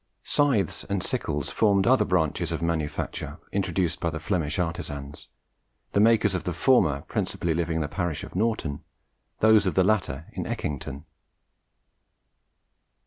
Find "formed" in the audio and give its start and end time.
1.51-1.85